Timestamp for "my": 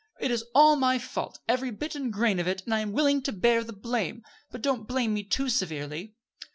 0.77-0.97